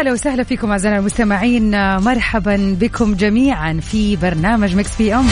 هلا 0.00 0.12
وسهلا 0.12 0.42
فيكم 0.42 0.70
أعزائنا 0.70 0.98
المستمعين. 0.98 1.96
مرحبا 1.98 2.76
بكم 2.80 3.14
جميعا 3.14 3.80
في 3.80 4.16
برنامج 4.16 4.74
Mix 4.74 4.96
PM. 4.98 5.26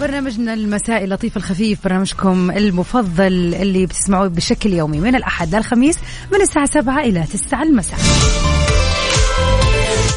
برنامجنا 0.00 0.54
المسائي 0.54 1.04
اللطيف 1.04 1.36
الخفيف 1.36 1.84
برنامجكم 1.84 2.50
المفضل 2.50 3.54
اللي 3.54 3.86
بتسمعوه 3.86 4.28
بشكل 4.28 4.72
يومي 4.72 5.00
من 5.00 5.14
الأحد 5.14 5.54
للخميس 5.54 5.98
من 6.32 6.40
الساعة 6.40 6.66
7 6.66 7.00
إلى 7.00 7.24
9 7.32 7.62
المساء. 7.62 7.98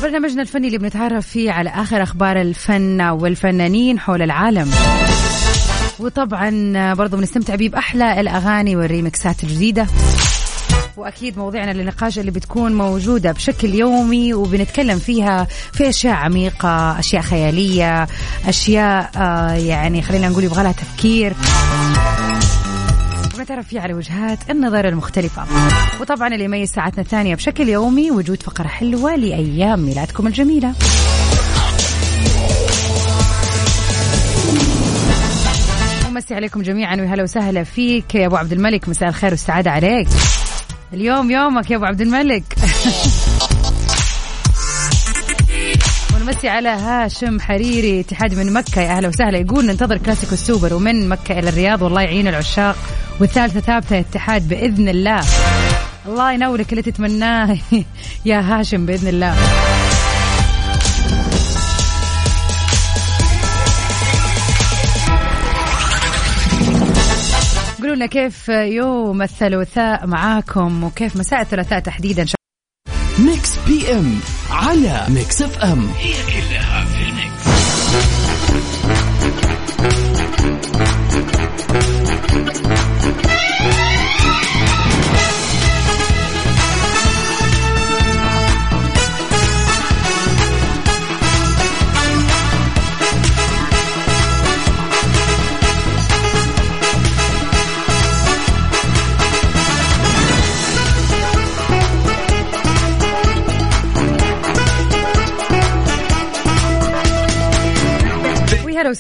برنامجنا 0.02 0.42
الفني 0.42 0.68
اللي 0.68 0.78
بنتعرف 0.78 1.28
فيه 1.28 1.52
على 1.52 1.70
آخر 1.70 2.04
أخبار 2.04 2.42
الفن 2.42 3.02
والفنانين 3.02 4.00
حول 4.00 4.22
العالم. 4.22 4.72
وطبعا 6.00 6.94
برضو 6.94 7.18
بنستمتع 7.18 7.56
بيه 7.56 7.70
بأحلى 7.70 8.20
الأغاني 8.20 8.76
والريمكسات 8.76 9.44
الجديدة. 9.44 9.88
وأكيد 10.98 11.38
مواضيعنا 11.38 11.71
للنقاش 11.71 12.20
اللي 12.20 12.32
بتكون 12.32 12.74
موجودة 12.74 13.32
بشكل 13.32 13.74
يومي 13.74 14.34
وبنتكلم 14.34 14.99
فيها 14.99 15.48
في 15.74 15.90
أشياء 15.90 16.13
عميقة، 16.13 16.99
أشياء 16.99 17.21
خيالية، 17.21 18.08
أشياء 18.48 19.12
آه 19.16 19.52
يعني 19.52 20.02
خلينا 20.02 20.30
نقول 20.30 20.44
يبغى 20.44 20.63
لها 20.63 20.71
تفكير. 20.71 21.34
ونتعرف 23.38 23.68
فيها 23.68 23.82
على 23.82 23.93
وجهات 23.93 24.40
النظر 24.49 24.88
المختلفة. 24.88 25.43
وطبعا 26.02 26.27
اللي 26.27 26.46
يميز 26.46 26.71
ساعتنا 26.71 27.02
الثانية 27.04 27.36
بشكل 27.36 27.70
يومي 27.70 28.12
وجود 28.12 28.43
فقرة 28.43 28.68
حلوة 28.68 29.16
لأيام 29.16 29.80
ميلادكم 29.80 30.27
الجميلة. 30.27 30.74
ومسي 36.18 36.35
عليكم 36.35 36.62
جميعا 36.62 36.96
وهلا 36.96 37.23
وسهلا 37.23 37.63
فيك 37.63 38.15
يا 38.15 38.26
أبو 38.26 38.35
عبد 38.35 38.51
الملك. 38.51 38.90
مساء 38.90 39.10
الخير 39.10 39.32
والسعادة 39.32 39.71
عليك. 39.71 40.07
اليوم 40.93 41.32
يومك 41.32 41.71
يا 41.71 41.76
أبو 41.76 41.85
عبد 41.85 42.01
الملك. 42.01 42.43
ونمسي 46.15 46.49
على 46.49 46.70
هاشم 46.70 47.40
حريري 47.40 47.99
اتحاد 47.99 48.34
من 48.34 48.54
مكة. 48.54 48.82
يا 48.82 48.98
أهلا 48.98 49.07
وسهلا. 49.07 49.37
يقول 49.37 49.65
ننتظر 49.65 49.98
كلاسيكو 49.98 50.34
السوبر 50.34 50.74
ومن 50.74 51.09
مكة 51.09 51.40
إلى 51.40 51.49
الرياض. 51.49 51.82
والله 51.82 52.01
يعين 52.01 52.27
العشاق. 52.27 52.76
والثالثة 53.20 53.59
ثابتة 53.59 53.99
اتحاد 53.99 54.48
بإذن 54.48 54.90
الله. 54.90 55.21
الله 56.05 56.31
ينورك 56.31 56.71
اللي 56.71 56.81
تتمناه. 56.81 57.57
يا 58.26 58.40
هاشم 58.40 58.85
بإذن 58.85 59.07
الله. 59.07 59.35
لنا 67.97 68.06
كيف 68.06 68.50
يوم 68.50 69.22
الثلاثاء 69.22 70.07
معاكم 70.07 70.84
وكيف 70.84 71.17
مساء 71.17 71.41
الثلاثاء 71.41 71.79
تحديدا 71.79 72.25
Mix 73.19 73.58
PM 73.68 74.20
على 74.50 75.06
Mix 75.09 75.42
FM 75.42 75.90
هي 75.97 76.13
كلها 76.13 76.86
في 76.86 77.09
ال 77.09 77.17
mix. 77.17 77.48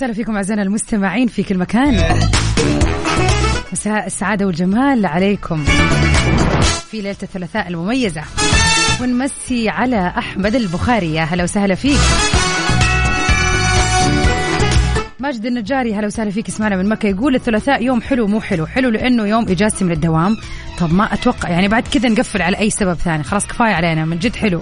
وسهلا 0.07 0.23
فيكم 0.23 0.35
أعزائنا 0.35 0.63
المستمعين 0.63 1.27
في 1.27 1.43
كل 1.43 1.57
مكان. 1.57 2.19
مساء 3.71 4.05
السعادة 4.05 4.45
والجمال 4.45 5.05
عليكم 5.05 5.63
في 6.91 7.01
ليلة 7.01 7.15
الثلاثاء 7.23 7.67
المميزة. 7.67 8.21
ونمسي 9.01 9.69
على 9.69 10.13
أحمد 10.17 10.55
البخاري. 10.55 11.13
يا 11.13 11.23
هلا 11.23 11.43
وسهلا 11.43 11.75
فيك. 11.75 11.99
ماجد 15.19 15.45
النجاري 15.45 15.95
هلا 15.95 16.07
وسهلا 16.07 16.31
فيك. 16.31 16.47
اسمعنا 16.47 16.75
من 16.75 16.89
مكة. 16.89 17.07
يقول 17.07 17.35
الثلاثاء 17.35 17.83
يوم 17.83 18.01
حلو 18.01 18.27
مو 18.27 18.41
حلو؟ 18.41 18.65
حلو 18.65 18.89
لأنه 18.89 19.27
يوم 19.27 19.49
إجازتي 19.49 19.85
من 19.85 19.91
الدوام. 19.91 20.37
طب 20.79 20.93
ما 20.93 21.13
أتوقع 21.13 21.49
يعني 21.49 21.67
بعد 21.67 21.87
كذا 21.87 22.09
نقفل 22.09 22.41
على 22.41 22.59
أي 22.59 22.69
سبب 22.69 22.93
ثاني. 22.93 23.23
خلاص 23.23 23.47
كفاية 23.47 23.73
علينا. 23.73 24.05
من 24.05 24.19
جد 24.19 24.35
حلو. 24.35 24.61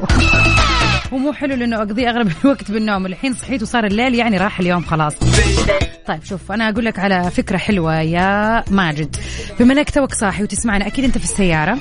ومو 1.12 1.34
حلو 1.34 1.56
لأنه 1.56 1.78
أقضي 1.78 2.10
أغلب 2.10 2.32
الوقت 2.44 2.72
بالنوم 2.72 3.06
الحين 3.06 3.34
صحيت 3.34 3.62
وصار 3.62 3.86
الليل 3.86 4.16
يعني 4.16 4.38
راح 4.38 4.60
اليوم 4.60 4.84
خلاص. 4.84 5.14
طيب 6.08 6.24
شوف 6.24 6.52
أنا 6.52 6.70
أقول 6.70 6.86
لك 6.86 7.00
على 7.00 7.32
فكرة 7.32 7.58
حلوة 7.58 8.02
يا 8.02 8.64
ماجد. 8.72 9.16
بما 9.60 9.74
انك 9.74 9.90
توك 9.90 10.14
صاحي 10.14 10.44
وتسمعنا 10.44 10.88
أكيد 10.88 11.06
أنت 11.06 11.18
في 11.18 11.24
السيارة 11.24 11.78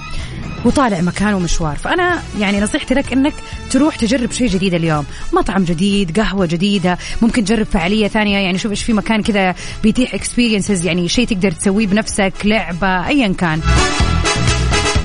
وطالع 0.64 1.00
مكان 1.00 1.34
ومشوار. 1.34 1.76
فأنا 1.76 2.22
يعني 2.40 2.60
نصيحتي 2.60 2.94
لك 2.94 3.12
إنك 3.12 3.32
تروح 3.70 3.96
تجرب 3.96 4.30
شيء 4.32 4.48
جديد 4.48 4.74
اليوم. 4.74 5.04
مطعم 5.32 5.64
جديد 5.64 6.20
قهوة 6.20 6.46
جديدة 6.46 6.98
ممكن 7.22 7.44
تجرب 7.44 7.66
فعالية 7.66 8.08
ثانية. 8.08 8.38
يعني 8.38 8.58
شوف 8.58 8.70
إيش 8.70 8.82
في 8.84 8.92
مكان 8.92 9.22
كذا 9.22 9.54
بيتيح 9.82 10.14
اكسبيرينسز 10.14 10.86
يعني 10.86 11.08
شيء 11.08 11.26
تقدر 11.26 11.50
تسويه 11.50 11.86
بنفسك 11.86 12.32
لعبة 12.44 13.06
ايا 13.06 13.28
كان. 13.28 13.60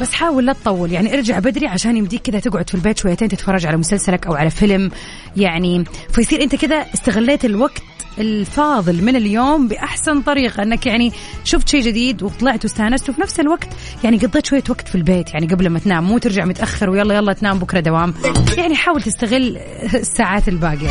بس 0.01 0.13
حاول 0.13 0.45
لا 0.45 0.53
تطول 0.53 0.91
يعني 0.91 1.13
ارجع 1.13 1.39
بدري 1.39 1.67
عشان 1.67 1.97
يمديك 1.97 2.21
كذا 2.21 2.39
تقعد 2.39 2.69
في 2.69 2.75
البيت 2.75 2.97
شويتين 2.97 3.29
تتفرج 3.29 3.65
على 3.65 3.77
مسلسلك 3.77 4.27
أو 4.27 4.33
على 4.33 4.49
فيلم. 4.49 4.91
يعني 5.37 5.83
فيصير 6.13 6.43
أنت 6.43 6.55
كذا 6.55 6.85
استغليت 6.93 7.45
الوقت 7.45 7.81
الفاضل 8.19 9.03
من 9.03 9.15
اليوم 9.15 9.67
بأحسن 9.67 10.21
طريقة 10.21 10.63
أنك 10.63 10.85
يعني 10.85 11.11
شفت 11.43 11.69
شيء 11.69 11.81
جديد 11.81 12.23
وطلعت 12.23 12.63
واستانست 12.63 13.09
وفي 13.09 13.21
نفس 13.21 13.39
الوقت 13.39 13.67
يعني 14.03 14.17
قضيت 14.17 14.45
شوية 14.45 14.63
وقت 14.69 14.87
في 14.87 14.95
البيت 14.95 15.33
يعني 15.33 15.47
قبل 15.47 15.69
ما 15.69 15.79
تنام 15.79 16.03
مو 16.03 16.17
ترجع 16.17 16.45
متأخر 16.45 16.89
ويلا 16.89 17.15
يلا 17.15 17.33
تنام 17.33 17.59
بكرة 17.59 17.79
دوام. 17.79 18.13
يعني 18.57 18.75
حاول 18.75 19.01
تستغل 19.01 19.57
الساعات 19.93 20.47
الباقية. 20.47 20.89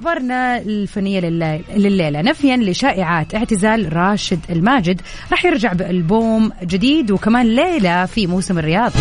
أخبارنا 0.00 0.58
الفنية 0.58 1.20
للي- 1.20 1.76
لليلة. 1.76 2.20
نفيا 2.22 2.56
لشائعات 2.56 3.34
اعتزال 3.34 3.96
راشد 3.96 4.38
الماجد. 4.50 5.00
راح 5.30 5.44
يرجع 5.44 5.72
بألبوم 5.72 6.52
جديد 6.62 7.10
وكمان 7.10 7.46
ليلة 7.46 8.06
في 8.06 8.26
موسم 8.26 8.58
الرياض. 8.58 8.92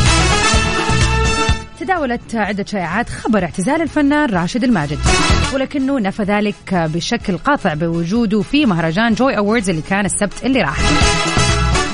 تداولت 1.80 2.36
عدة 2.36 2.66
شائعات 2.66 3.10
خبر 3.10 3.44
اعتزال 3.44 3.82
الفنان 3.82 4.30
راشد 4.30 4.64
الماجد. 4.64 4.98
ولكنه 5.54 6.00
نفى 6.00 6.24
ذلك 6.24 6.56
بشكل 6.74 7.38
قاطع 7.38 7.74
بوجوده 7.74 8.42
في 8.42 8.66
مهرجان 8.66 9.13
جوي 9.13 9.38
أووردز 9.38 9.69
اللي 9.69 9.81
كان 9.81 10.06
السبت 10.06 10.45
اللي 10.45 10.62
راح. 10.62 10.78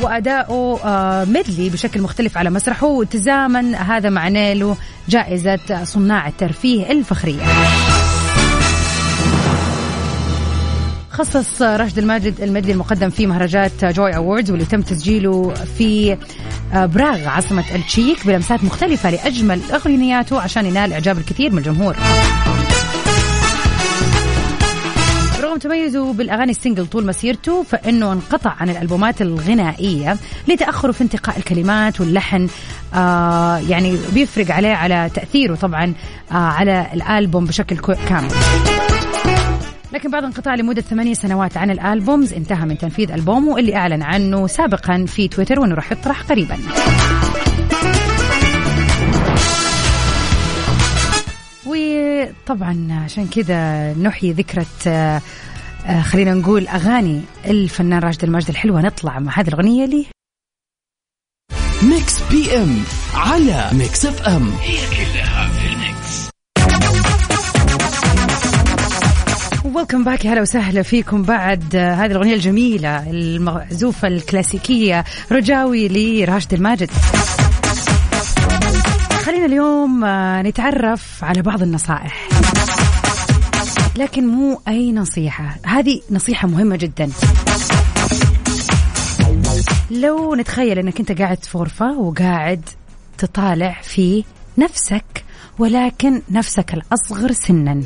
وأداؤه 0.01 0.79
آه، 0.85 1.25
ميدلي 1.25 1.69
بشكل 1.69 2.01
مختلف 2.01 2.37
على 2.37 2.49
مسرحه. 2.49 2.87
وتزامن 2.87 3.75
هذا 3.75 4.09
مع 4.09 4.27
نيله 4.27 4.77
جائزة 5.09 5.83
صناع 5.83 6.27
الترفيه 6.27 6.91
الفخرية. 6.91 7.41
خصص 11.15 11.61
راشد 11.61 11.97
الماجد 11.97 12.41
ال 12.41 12.46
medley 12.46 12.71
المقدم 12.71 13.09
في 13.09 13.27
مهرجان 13.27 13.85
Joy 13.85 14.15
Awards 14.15 14.51
واللي 14.51 14.65
تم 14.65 14.81
تسجيله 14.81 15.53
في 15.77 16.17
براغ 16.73 17.27
عاصمة 17.27 17.63
التشيك 17.75 18.27
بلمسات 18.27 18.63
مختلفة 18.63 19.09
لأجمل 19.09 19.61
أغنياته 19.73 20.41
عشان 20.41 20.65
ينال 20.65 20.93
إعجاب 20.93 21.17
الكثير 21.17 21.51
من 21.51 21.57
الجمهور. 21.57 21.95
رغم 25.41 25.57
تميزه 25.57 26.13
بالأغاني 26.13 26.51
ال 26.51 26.56
single 26.56 26.87
طول 26.87 27.05
مسيرته 27.05 27.63
فإنه 27.63 28.13
انقطع 28.13 28.53
عن 28.59 28.69
الألبومات 28.69 29.21
الغنائية 29.21 30.17
لتأخره 30.47 30.91
في 30.91 31.01
انتقاء 31.01 31.37
الكلمات 31.37 32.01
واللحن 32.01 32.47
آه 32.93 33.57
يعني 33.57 33.97
بيفرق 34.13 34.51
عليه 34.51 34.73
على 34.73 35.09
تأثيره 35.13 35.55
طبعا 35.55 35.93
آه 36.31 36.35
على 36.35 36.87
الألبوم 36.93 37.45
بشكل 37.45 37.77
كامل. 38.09 38.31
لكن 39.93 40.11
بعد 40.11 40.23
انقطاع 40.23 40.55
لمدة 40.55 40.81
ثمانية 40.81 41.13
سنوات 41.13 41.57
عن 41.57 41.71
الألبومز 41.71 42.33
انتهى 42.33 42.65
من 42.65 42.77
تنفيذ 42.77 43.11
ألبومه 43.11 43.57
اللي 43.57 43.75
أعلن 43.75 44.01
عنه 44.01 44.47
سابقا 44.47 45.05
في 45.07 45.27
تويتر 45.27 45.59
وأنه 45.59 45.75
راح 45.75 45.91
يطرح 45.91 46.21
قريبا. 46.21 46.57
وطبعا 51.65 53.01
عشان 53.03 53.27
كذا 53.27 53.93
نحيي 53.93 54.31
ذكرى 54.31 54.65
آه، 54.87 55.21
خلينا 56.01 56.33
نقول 56.33 56.67
أغاني 56.67 57.21
الفنان 57.45 57.99
راشد 57.99 58.23
الماجد 58.23 58.49
الحلوة. 58.49 58.81
نطلع 58.81 59.19
مع 59.19 59.39
هذه 59.39 59.47
الأغنية 59.47 59.85
اللي 59.85 60.05
Mix 61.83 62.21
PM 62.31 62.83
على 63.13 63.69
Mix 63.73 64.05
FM 64.05 64.49
هي 64.61 64.77
كلها 64.77 65.47
في 65.47 65.73
ال 65.73 65.78
mix 65.79 65.94
welcome 69.75 70.03
back 70.03 70.27
هلا 70.27 70.41
وسهلا 70.41 70.81
فيكم 70.81 71.23
بعد 71.23 71.75
آه، 71.75 71.93
هذه 71.93 72.11
الأغنية 72.11 72.33
الجميلة 72.33 73.09
المعزوفة 73.09 74.07
الكلاسيكية 74.07 75.03
رجاوي 75.31 75.87
لراشد 75.87 76.53
الماجد. 76.53 76.89
خلينا 79.23 79.45
اليوم 79.45 80.03
آه، 80.03 80.41
نتعرف 80.41 81.23
على 81.23 81.41
بعض 81.41 81.61
النصائح. 81.61 82.27
لكن 83.97 84.27
مو 84.27 84.61
أي 84.67 84.91
نصيحة. 84.91 85.57
هذه 85.65 86.01
نصيحة 86.11 86.47
مهمة 86.47 86.75
جدا. 86.75 87.09
لو 89.91 90.35
نتخيل 90.35 90.79
أنك 90.79 90.99
أنت 90.99 91.21
قاعد 91.21 91.43
في 91.43 91.57
غرفة 91.57 91.99
وقاعد 91.99 92.69
تطالع 93.17 93.81
في 93.83 94.23
نفسك 94.57 95.23
ولكن 95.59 96.21
نفسك 96.31 96.73
الأصغر 96.73 97.31
سنا. 97.31 97.83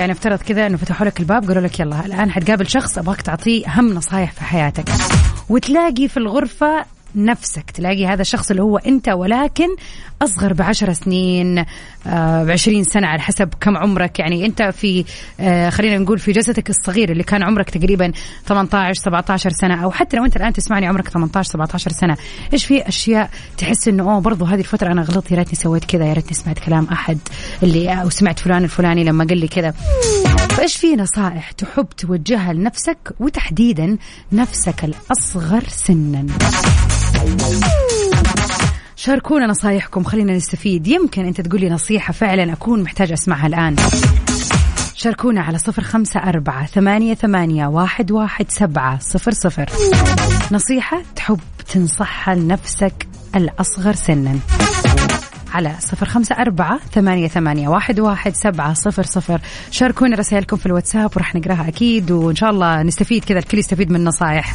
يعني 0.00 0.12
افترض 0.12 0.38
كذا 0.38 0.66
إنه 0.66 0.76
فتحوا 0.76 1.06
لك 1.06 1.20
الباب 1.20 1.48
قالوا 1.48 1.62
لك 1.62 1.80
يلا 1.80 2.06
الآن 2.06 2.30
حتقابل 2.30 2.66
شخص 2.66 2.98
أبغاك 2.98 3.22
تعطيه 3.22 3.66
أهم 3.66 3.94
نصايح 3.94 4.32
في 4.32 4.44
حياتك. 4.44 4.84
وتلاقي 5.48 6.08
في 6.08 6.16
الغرفة 6.16 6.84
نفسك 7.16 7.70
تلاقي 7.70 8.06
هذا 8.06 8.22
الشخص 8.22 8.50
اللي 8.50 8.62
هو 8.62 8.76
أنت 8.76 9.08
ولكن 9.08 9.68
أصغر 10.22 10.52
بعشر 10.52 10.92
سنين 10.92 11.64
آه 12.06 12.44
بعشرين 12.44 12.84
سنة 12.84 13.06
على 13.06 13.20
حسب 13.20 13.48
كم 13.60 13.76
عمرك. 13.76 14.18
يعني 14.18 14.46
أنت 14.46 14.62
في 14.62 15.04
آه 15.40 15.70
خلينا 15.70 15.98
نقول 15.98 16.18
في 16.18 16.32
جسدك 16.32 16.70
الصغير 16.70 17.12
اللي 17.12 17.22
كان 17.22 17.42
عمرك 17.42 17.70
تقريبا 17.70 18.12
18 18.46 19.02
17 19.02 19.50
سنة 19.50 19.84
أو 19.84 19.90
حتى 19.90 20.16
لو 20.16 20.24
أنت 20.24 20.36
الآن 20.36 20.52
تسمعني 20.52 20.86
عمرك 20.86 21.08
18 21.08 21.50
17 21.50 21.90
سنة 21.90 22.16
إيش 22.52 22.64
في 22.64 22.88
أشياء 22.88 23.30
تحس 23.58 23.88
إنه 23.88 24.02
أوه 24.02 24.20
برضو 24.20 24.44
هذه 24.44 24.60
الفترة 24.60 24.92
أنا 24.92 25.02
غلطت 25.02 25.30
يا 25.30 25.36
ريتني 25.36 25.54
سويت 25.54 25.84
كذا 25.84 26.04
يا 26.06 26.12
ريتني 26.12 26.34
سمعت 26.34 26.58
كلام 26.58 26.84
أحد 26.84 27.18
اللي 27.62 28.02
أو 28.02 28.10
سمعت 28.10 28.38
فلان 28.38 28.64
الفلاني 28.64 29.04
لما 29.04 29.24
قال 29.24 29.38
لي 29.38 29.48
كذا. 29.48 29.74
فإيش 30.50 30.76
في 30.76 30.96
نصائح 30.96 31.50
تحب 31.50 31.88
توجهها 31.88 32.52
لنفسك 32.52 33.14
وتحديدا 33.20 33.98
نفسك 34.32 34.84
الأصغر 34.84 35.64
سنا؟ 35.68 36.26
شاركونا 38.96 39.46
نصايحكم 39.46 40.04
خلينا 40.04 40.36
نستفيد. 40.36 40.86
يمكن 40.86 41.24
أنت 41.26 41.40
تقولي 41.40 41.70
نصيحة 41.70 42.12
فعلا 42.12 42.52
أكون 42.52 42.82
محتاج 42.82 43.12
أسمعها 43.12 43.46
الآن. 43.46 43.76
شاركونا 44.94 45.42
على 45.42 45.58
صفر 45.58 45.82
خمسة 45.82 46.20
أربعة 46.20 46.66
ثمانية, 46.66 47.14
ثمانية 47.14 47.66
واحد, 47.66 48.10
واحد 48.12 48.50
سبعة 48.50 48.98
صفر 48.98 49.32
صفر. 49.32 49.70
نصيحة 50.52 51.02
تحب 51.16 51.40
تنصحها 51.72 52.34
لنفسك 52.34 53.08
الأصغر 53.36 53.92
سنا. 53.92 54.38
على 55.54 55.72
صفر 55.80 56.06
خمسة 56.06 56.34
أربعة 56.34 56.78
ثمانية, 56.94 57.28
ثمانية 57.28 57.68
واحد, 57.68 58.00
واحد 58.00 58.34
سبعة 58.34 58.74
صفر 58.74 59.02
صفر. 59.02 59.40
شاركونا 59.70 60.16
رسائلكم 60.16 60.56
في 60.56 60.66
الواتساب 60.66 61.10
وراح 61.16 61.34
نقراها 61.34 61.68
أكيد 61.68 62.10
وإن 62.10 62.36
شاء 62.36 62.50
الله 62.50 62.82
نستفيد 62.82 63.24
كذا 63.24 63.38
الكل 63.38 63.58
يستفيد 63.58 63.90
من 63.90 63.96
النصايح. 63.96 64.54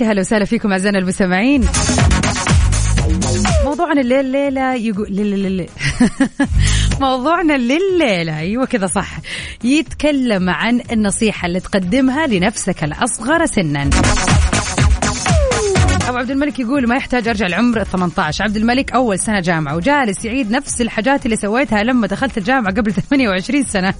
باك 0.00 0.06
يا 0.08 0.12
هلا 0.12 0.20
وسهلا 0.20 0.44
فيكم 0.44 0.72
أعزائنا 0.72 0.98
المستمعين. 0.98 1.64
موضوعنا 3.64 4.00
الليل 4.00 4.24
ليلة 4.24 4.74
يقول 4.74 5.12
ليلة 5.16 5.66
موضوعنا 7.00 7.52
لليلة 7.52 8.38
أيوة 8.38 8.66
كذا 8.66 8.86
صح. 8.86 9.10
يتكلم 9.64 10.50
عن 10.50 10.80
النصيحة 10.92 11.46
اللي 11.46 11.60
تقدمها 11.60 12.26
لنفسك 12.26 12.84
الأصغر 12.84 13.46
سنا. 13.46 13.90
أبو 16.08 16.18
عبد 16.18 16.30
الملك 16.30 16.58
يقول 16.58 16.88
ما 16.88 16.96
يحتاج 16.96 17.28
أرجع 17.28 17.46
العمر 17.46 17.84
18 17.84 18.44
عبد 18.44 18.56
الملك 18.56 18.92
أول 18.92 19.18
سنة 19.18 19.40
جامعة 19.40 19.76
وجالس 19.76 20.24
يعيد 20.24 20.50
نفس 20.50 20.80
الحاجات 20.80 21.24
اللي 21.26 21.36
سويتها 21.36 21.82
لما 21.82 22.06
دخلت 22.06 22.38
الجامعة 22.38 22.74
قبل 22.74 22.92
28 23.10 23.64
سنة. 23.64 23.94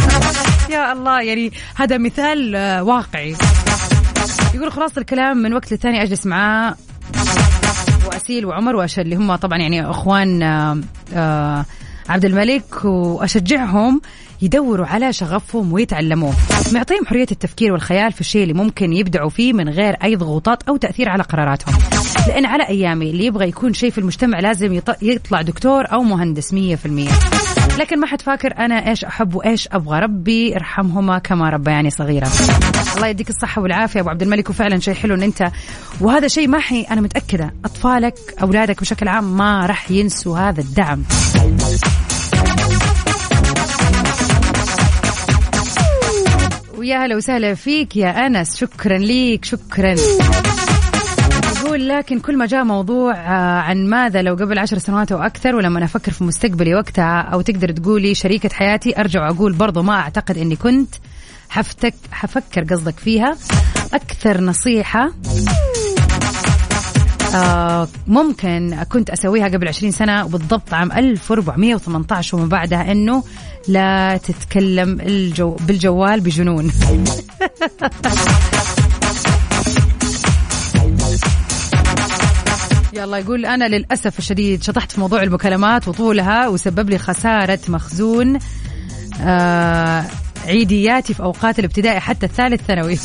يا 0.72 0.92
الله 0.92 1.20
يعني 1.20 1.52
هذا 1.74 1.98
مثال 1.98 2.56
آه، 2.56 2.82
واقعي. 2.82 3.36
يقول 4.56 4.72
خلاص 4.72 4.98
الكلام 4.98 5.36
من 5.36 5.52
وقت 5.54 5.72
للثاني 5.72 6.02
أجلس 6.02 6.26
معاه 6.26 6.74
وأسيل 8.06 8.46
وعمر 8.46 8.76
واشل 8.76 9.02
اللي 9.02 9.16
هم 9.16 9.34
طبعا 9.36 9.58
يعني 9.58 9.90
أخوان 9.90 10.42
آه، 11.14 11.64
عبد 12.08 12.24
الملك 12.24 12.84
وأشجعهم 12.84 14.00
يدوروا 14.42 14.86
على 14.86 15.12
شغفهم 15.12 15.72
ويتعلموه 15.72 16.34
معطيهم 16.72 17.06
حرية 17.06 17.26
التفكير 17.32 17.72
والخيال 17.72 18.12
في 18.12 18.20
الشيء 18.20 18.42
اللي 18.42 18.54
ممكن 18.54 18.92
يبدعوا 18.92 19.30
فيه 19.30 19.52
من 19.52 19.68
غير 19.68 19.94
أي 20.04 20.16
ضغوطات 20.16 20.62
أو 20.62 20.76
تأثير 20.76 21.08
على 21.08 21.22
قراراتهم. 21.22 21.74
لأن 22.28 22.46
على 22.46 22.68
أيامي 22.68 23.10
اللي 23.10 23.26
يبغى 23.26 23.48
يكون 23.48 23.72
شيء 23.74 23.90
في 23.90 23.98
المجتمع 23.98 24.40
لازم 24.40 24.80
يط- 24.80 25.02
يطلع 25.02 25.42
دكتور 25.42 25.84
أو 25.92 26.02
مهندس 26.02 26.54
مية 26.54 26.76
في 26.76 26.86
المية. 26.86 27.10
لكن 27.78 28.00
ما 28.00 28.06
حد 28.06 28.22
فاكر 28.22 28.58
أنا 28.58 28.88
إيش 28.88 29.04
أحب 29.04 29.34
وإيش 29.34 29.68
أبغى. 29.72 30.00
ربي 30.00 30.50
يرحمهما 30.50 31.18
كما 31.18 31.50
ربياني 31.50 31.90
صغيرة 31.90 32.28
الله 32.96 33.06
يديك 33.06 33.30
الصحة 33.30 33.62
والعافية. 33.62 34.00
أبو 34.00 34.10
عبد 34.10 34.22
الملك 34.22 34.50
وفعلا 34.50 34.80
شيء 34.80 34.94
حلو 34.94 35.14
إن 35.14 35.22
أنت. 35.22 35.50
وهذا 36.00 36.28
شيء 36.28 36.48
ما 36.48 36.58
حي 36.58 36.82
أنا 36.90 37.00
متأكدة. 37.00 37.54
أطفالك 37.64 38.14
أولادك 38.42 38.80
بشكل 38.80 39.08
عام 39.08 39.36
ما 39.36 39.66
راح 39.66 39.90
ينسوا 39.90 40.38
هذا 40.38 40.60
الدعم. 40.60 41.02
ويا 46.78 47.06
هلا 47.06 47.16
وسهلا 47.16 47.54
فيك 47.54 47.96
يا 47.96 48.26
أنس. 48.26 48.56
شكرا 48.56 48.98
ليك 48.98 49.44
شكرا. 49.44 49.96
يقول 51.76 51.88
لكن 51.88 52.20
كل 52.20 52.36
ما 52.36 52.46
جاء 52.46 52.64
موضوع 52.64 53.14
آه، 53.14 53.60
عن 53.60 53.86
ماذا 53.86 54.22
لو 54.22 54.34
قبل 54.34 54.58
عشر 54.58 54.78
سنوات 54.78 55.12
أو 55.12 55.18
أكثر 55.18 55.56
ولما 55.56 55.84
أفكر 55.84 56.12
في 56.12 56.24
مستقبلي 56.24 56.74
وقتها 56.74 57.20
أو 57.20 57.40
تقدر 57.40 57.72
تقولي 57.72 58.14
شريكة 58.14 58.48
حياتي 58.48 59.00
أرجع 59.00 59.22
وأقول 59.22 59.52
برضو 59.52 59.82
ما 59.82 59.92
أعتقد 59.92 60.38
إني 60.38 60.56
كنت. 60.56 60.94
حفتك 61.48 61.94
حفكر 62.12 62.64
قصدك 62.64 62.98
فيها. 62.98 63.36
أكثر 63.94 64.40
نصيحة 64.40 65.10
آه 67.34 67.88
ممكن 68.06 68.76
كنت 68.92 69.10
أسويها 69.10 69.48
قبل 69.48 69.68
20 69.68 69.92
سنة 69.92 70.24
وبالضبط 70.24 70.74
عام 70.74 70.92
1418 70.92 72.36
وما 72.36 72.46
بعدها 72.46 72.92
إنه 72.92 73.24
لا 73.68 74.16
تتكلم 74.16 75.00
الجو 75.00 75.50
بالجوال 75.50 76.20
بجنون. 76.20 76.70
يلا 82.96 83.18
يقول 83.18 83.46
أنا 83.46 83.68
للأسف 83.68 84.18
الشديد 84.18 84.62
شطحت 84.62 84.92
في 84.92 85.00
موضوع 85.00 85.22
المكالمات 85.22 85.88
وطولها 85.88 86.48
وسبب 86.48 86.90
لي 86.90 86.98
خسارة 86.98 87.58
مخزون 87.68 88.38
آه 89.22 90.04
عيدياتي 90.46 91.14
في 91.14 91.22
أوقات 91.22 91.58
الابتدائي 91.58 92.00
حتى 92.00 92.26
الثالث 92.26 92.62
ثانوي. 92.62 92.98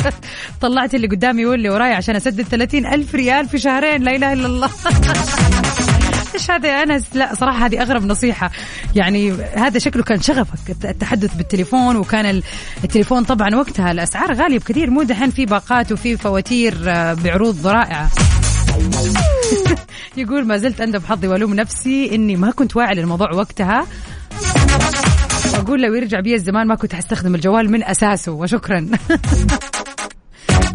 طلعت 0.60 0.94
اللي 0.94 1.06
قدامي 1.06 1.46
واللي 1.46 1.70
وراي 1.70 1.92
عشان 1.92 2.16
أسدد 2.16 2.42
30 2.42 2.86
ألف 2.86 3.14
ريال 3.14 3.48
في 3.48 3.58
شهرين 3.58 4.02
لا 4.02 4.16
إله 4.16 4.32
إلا 4.32 4.46
الله. 4.46 4.70
إيش 6.34 6.50
هذا 6.50 6.68
يا 6.68 6.82
أنس؟ 6.82 7.04
لا 7.14 7.34
صراحة 7.34 7.66
هذه 7.66 7.82
أغرب 7.82 8.04
نصيحة. 8.04 8.50
يعني 8.94 9.32
هذا 9.32 9.78
شكله 9.78 10.02
كان 10.02 10.20
شغفك 10.20 10.84
التحدث 10.84 11.34
بالتليفون 11.34 11.96
وكان 11.96 12.26
ال- 12.26 12.42
التليفون 12.84 13.24
طبعا 13.24 13.54
وقتها 13.54 13.92
الأسعار 13.92 14.34
غالية 14.34 14.58
بكثير 14.58 14.90
مو 14.90 15.02
دحين 15.02 15.30
في 15.30 15.46
باقات 15.46 15.92
وفي 15.92 16.16
فواتير 16.16 16.74
آه، 16.86 17.14
بعروض 17.14 17.66
رائعة. 17.66 18.10
يقول 20.16 20.46
ما 20.46 20.56
زلت 20.56 20.80
أندب 20.80 21.04
حظي 21.04 21.28
وألوم 21.28 21.54
نفسي 21.54 22.14
إني 22.14 22.36
ما 22.36 22.50
كنت 22.50 22.76
واعي 22.76 22.94
للموضوع 22.94 23.32
وقتها. 23.32 23.86
واقول 25.54 25.82
لو 25.82 25.94
يرجع 25.94 26.20
بي 26.20 26.34
الزمان 26.34 26.66
ما 26.66 26.74
كنت 26.74 26.94
حستخدم 26.94 27.34
الجوال 27.34 27.70
من 27.70 27.84
أساسه 27.84 28.32
وشكرا. 28.32 28.88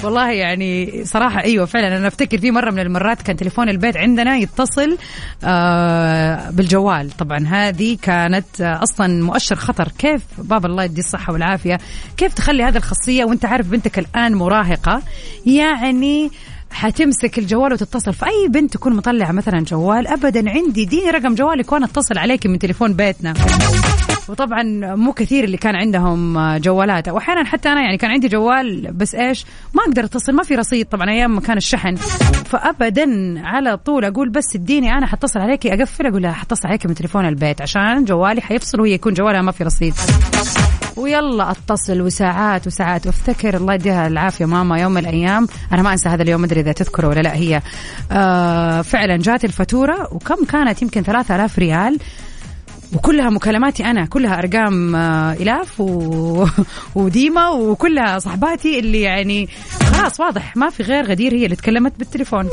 والله 0.03 0.31
يعني 0.31 1.01
صراحة 1.05 1.43
أيوة 1.43 1.65
فعلا 1.65 1.97
أنا 1.97 2.07
أفتكر 2.07 2.37
في 2.37 2.51
مرة 2.51 2.71
من 2.71 2.79
المرات 2.79 3.21
كان 3.21 3.35
تليفون 3.35 3.69
البيت 3.69 3.97
عندنا 3.97 4.37
يتصل 4.37 4.97
آه 5.43 6.49
بالجوال. 6.49 7.11
طبعا 7.11 7.47
هذه 7.47 7.97
كانت 8.01 8.61
أصلا 8.61 9.23
مؤشر 9.23 9.55
خطر. 9.55 9.87
كيف 9.97 10.21
بابا 10.37 10.67
الله 10.67 10.83
يدي 10.83 10.99
الصحة 10.99 11.33
والعافية؟ 11.33 11.77
كيف 12.17 12.33
تخلي 12.33 12.63
هذه 12.63 12.77
الخاصية 12.77 13.25
وأنت 13.25 13.45
عارف 13.45 13.67
بنتك 13.67 13.99
الآن 13.99 14.35
مراهقة؟ 14.35 15.01
يعني 15.45 16.31
حتمسك 16.71 17.39
الجوال 17.39 17.73
وتتصل. 17.73 18.13
فأي 18.13 18.47
بنت 18.49 18.73
تكون 18.73 18.95
مطلعة 18.95 19.31
مثلا 19.31 19.59
جوال 19.59 20.07
أبدا 20.07 20.49
عندي 20.49 20.85
ديني 20.85 21.09
رقم 21.09 21.35
جوالك 21.35 21.71
وأنا 21.71 21.85
أتصل 21.85 22.17
عليك 22.17 22.47
من 22.47 22.59
تليفون 22.59 22.93
بيتنا. 22.93 23.33
وطبعا 24.29 24.63
مو 24.95 25.13
كثير 25.13 25.43
اللي 25.43 25.57
كان 25.57 25.75
عندهم 25.75 26.37
جوالات. 26.57 27.09
واحيانا 27.09 27.43
حتى 27.43 27.69
أنا 27.69 27.81
يعني 27.81 27.97
كان 27.97 28.11
عندي 28.11 28.27
جوال 28.27 28.91
بس 28.91 29.15
إيش؟ 29.15 29.45
ما 29.73 29.83
أقدر 29.83 30.03
أتصل 30.03 30.33
ما 30.33 30.43
في 30.43 30.55
رصيد 30.55 30.85
طبعا 30.85 31.09
أيام 31.09 31.35
ما 31.35 31.41
كان 31.41 31.57
الشحن. 31.57 31.95
فابدا 32.45 33.35
على 33.39 33.77
طول 33.77 34.05
أقول 34.05 34.29
بس 34.29 34.55
اديني 34.55 34.91
أنا 34.91 35.05
حتصل 35.05 35.39
عليكي 35.39 35.73
أقفل 35.73 36.07
أقول 36.07 36.21
لها 36.21 36.31
حتصل 36.31 36.67
عليكي 36.67 36.87
من 36.87 36.93
تليفون 36.93 37.27
البيت 37.27 37.61
عشان 37.61 38.05
جوالي 38.05 38.41
حيفصل 38.41 38.81
وهي 38.81 38.91
يكون 38.91 39.13
جوالها 39.13 39.41
ما 39.41 39.51
في 39.51 39.63
رصيد. 39.63 39.93
ويلا 40.97 41.51
اتصل 41.51 42.01
وساعات 42.01 42.67
وساعات. 42.67 43.05
وافتكر 43.05 43.57
الله 43.57 43.73
يديها 43.73 44.07
العافية 44.07 44.45
ماما 44.45 44.79
يوم 44.79 44.91
من 44.91 44.97
الأيام. 44.97 45.47
أنا 45.73 45.81
ما 45.81 45.91
أنسى 45.91 46.09
هذا 46.09 46.23
اليوم 46.23 46.43
أدري 46.43 46.59
إذا 46.59 46.71
تذكره 46.71 47.07
ولا 47.07 47.21
لا. 47.21 47.35
هي 47.35 47.61
آه 48.11 48.81
فعلا 48.81 49.17
جات 49.17 49.45
الفاتورة 49.45 50.07
وكم 50.11 50.45
كانت؟ 50.45 50.81
يمكن 50.81 51.01
3000 51.03 51.59
ريال. 51.59 51.99
وكلها 52.95 53.29
مكالماتي 53.29 53.85
أنا 53.85 54.05
كلها 54.05 54.39
أرقام 54.39 54.95
آه، 54.95 55.33
إلاف 55.33 55.79
و... 55.79 56.45
وديما 56.95 57.49
وكلها 57.49 58.19
صحباتي 58.19 58.79
اللي 58.79 59.01
يعني 59.01 59.49
خلاص 59.93 60.19
واضح 60.19 60.57
ما 60.57 60.69
في 60.69 60.83
غير 60.83 61.05
غدير 61.05 61.33
هي 61.33 61.45
اللي 61.45 61.55
تكلمت 61.55 61.93
بالتليفون. 61.99 62.49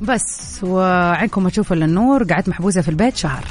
بس 0.00 0.60
وعينكم 0.62 1.42
ما 1.42 1.50
تشوفوا 1.50 1.76
إلا 1.76 1.84
النور 1.84 2.24
قعدت 2.24 2.48
محبوسة 2.48 2.80
في 2.80 2.88
البيت 2.88 3.16
شهر. 3.16 3.44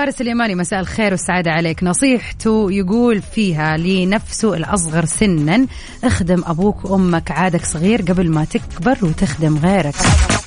فارس 0.00 0.20
اليماني 0.20 0.54
مساء 0.54 0.80
الخير 0.80 1.10
والسعادة 1.10 1.50
عليك. 1.50 1.82
نصيحته 1.82 2.72
يقول 2.72 3.22
فيها 3.22 3.76
لنفسه 3.76 4.54
الأصغر 4.54 5.04
سنا 5.04 5.66
اخدم 6.04 6.42
أبوك 6.46 6.84
وأمك 6.84 7.30
عادك 7.30 7.64
صغير 7.64 8.02
قبل 8.02 8.30
ما 8.30 8.44
تكبر 8.44 8.98
وتخدم 9.02 9.58
غيرك. 9.58 9.94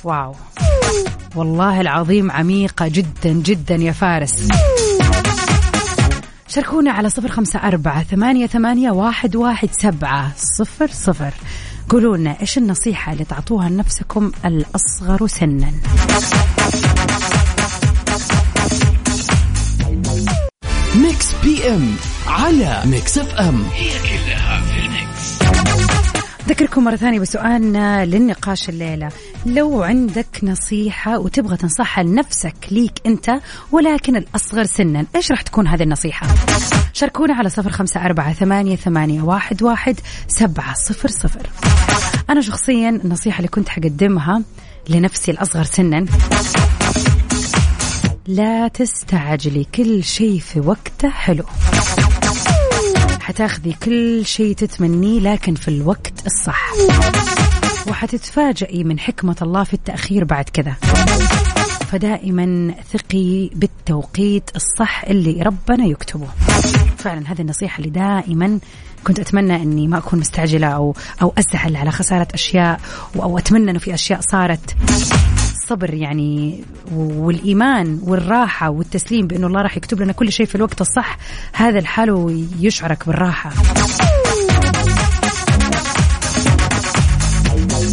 wow. 0.04 0.34
والله 1.36 1.80
العظيم 1.80 2.30
عميقة 2.30 2.88
جدا 2.88 3.32
جدا 3.32 3.74
يا 3.74 3.92
فارس. 3.92 4.48
شاركونا 6.48 6.92
على 6.92 7.10
صفر 7.10 7.28
خمسة 7.28 7.58
أربعة 7.58 8.02
ثمانية, 8.02 8.46
ثمانية 8.46 8.90
واحد, 8.90 9.36
واحد 9.36 9.68
سبعة 9.72 10.32
صفر 10.36 10.86
صفر. 10.86 11.34
قولوا 11.88 12.16
لنا 12.16 12.36
إيش 12.40 12.58
النصيحة 12.58 13.12
اللي 13.12 13.24
تعطوها 13.24 13.68
لنفسكم 13.68 14.32
الأصغر 14.44 15.26
سنا. 15.26 15.72
Mix 21.04 21.34
PM 21.42 21.96
على 22.26 22.82
Mix 22.84 23.18
FM 23.18 23.64
هي 23.72 23.90
كلها 23.90 24.60
في 24.60 24.86
ال 24.86 25.00
mix 25.00 25.42
أذكركم 26.46 26.84
مرة 26.84 26.96
ثانية 26.96 27.20
بسؤالنا 27.20 28.06
للنقاش 28.06 28.68
الليلة. 28.68 29.08
لو 29.46 29.82
عندك 29.82 30.26
نصيحة 30.42 31.18
وتبغى 31.18 31.56
تنصحها 31.56 32.04
لنفسك 32.04 32.54
ليك 32.70 32.92
أنت 33.06 33.30
ولكن 33.72 34.16
الأصغر 34.16 34.64
سنا 34.64 35.06
إيش 35.16 35.30
راح 35.30 35.42
تكون 35.42 35.66
هذه 35.66 35.82
النصيحة؟ 35.82 36.26
شاركونا 36.92 37.34
على 37.34 37.48
صفر 37.48 37.70
خمسة 37.70 38.04
أربعة 38.04 38.32
ثمانية, 38.32 38.76
ثمانية 38.76 39.22
واحد, 39.22 39.62
واحد 39.62 40.00
سبعة 40.28 40.74
صفر 40.74 41.08
صفر. 41.08 41.50
أنا 42.30 42.40
شخصيا 42.40 43.00
النصيحة 43.04 43.36
اللي 43.36 43.48
كنت 43.48 43.68
حقدمها 43.68 44.42
لنفسي 44.88 45.30
الأصغر 45.30 45.64
سنا 45.64 46.06
لا 48.26 48.68
تستعجلي 48.68 49.66
كل 49.74 50.04
شيء 50.04 50.38
في 50.38 50.60
وقته 50.60 51.08
حلو. 51.08 51.44
حتاخذي 53.20 53.72
كل 53.82 54.26
شيء 54.26 54.54
تتمنيه 54.54 55.20
لكن 55.20 55.54
في 55.54 55.68
الوقت 55.68 56.26
الصح. 56.26 56.72
وحتتفاجئي 57.88 58.84
من 58.84 58.98
حكمة 58.98 59.36
الله 59.42 59.64
في 59.64 59.74
التأخير 59.74 60.24
بعد 60.24 60.44
كذا. 60.44 60.72
فدائما 61.92 62.74
ثقي 62.92 63.50
بالتوقيت 63.54 64.50
الصح 64.56 65.04
اللي 65.04 65.42
ربنا 65.42 65.86
يكتبه. 65.86 66.28
فعلا 66.98 67.32
هذه 67.32 67.40
النصيحة 67.40 67.78
اللي 67.78 67.90
دائما 67.90 68.58
كنت 69.04 69.18
أتمنى 69.20 69.56
أني 69.56 69.88
ما 69.88 69.98
أكون 69.98 70.18
مستعجلة 70.18 70.66
أو, 70.66 70.94
أو 71.22 71.34
أزعل 71.38 71.76
على 71.76 71.90
خسارة 71.90 72.28
أشياء 72.34 72.80
أو 73.16 73.38
أتمنى 73.38 73.70
أنه 73.70 73.78
في 73.78 73.94
أشياء 73.94 74.20
صارت. 74.20 74.76
الصبر 75.64 75.94
يعني 75.94 76.64
والإيمان 76.94 78.00
والراحة 78.02 78.70
والتسليم 78.70 79.26
بأنه 79.26 79.46
الله 79.46 79.62
راح 79.62 79.76
يكتب 79.76 80.02
لنا 80.02 80.12
كل 80.12 80.32
شيء 80.32 80.46
في 80.46 80.54
الوقت 80.54 80.80
الصح 80.80 81.18
هذا 81.52 81.78
الحال 81.78 82.46
يشعرك 82.60 83.06
بالراحة. 83.06 83.50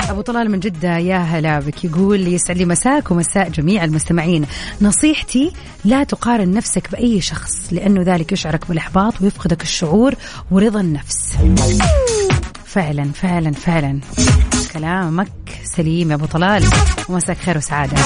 أبو 0.10 0.22
طلال 0.22 0.52
من 0.52 0.60
جدة 0.60 0.98
يا 0.98 1.18
هلا 1.18 1.60
بك. 1.60 1.86
يقول 1.86 2.28
يسعد 2.28 2.58
لي 2.58 2.66
مساك 2.66 3.12
ومساء 3.12 3.50
جميع 3.50 3.84
المستمعين. 3.84 4.46
نصيحتي 4.82 5.52
لا 5.86 6.04
تقارن 6.04 6.54
نفسك 6.54 6.92
بأي 6.92 7.22
شخص 7.22 7.74
لأنه 7.74 8.02
ذلك 8.02 8.32
يشعرك 8.32 8.68
بالإحباط 8.68 9.22
ويفقدك 9.22 9.64
الشعور 9.64 10.16
ورضا 10.52 10.82
النفس. 10.82 11.38
فعلا 12.66 13.12
فعلا 13.12 13.52
فعلا. 13.52 14.00
كلامك 14.74 15.28
سليم 15.64 16.10
يا 16.10 16.16
أبو 16.16 16.26
طلال 16.26 16.64
ومساك 17.10 17.38
خير 17.38 17.58
وسعادة. 17.58 17.98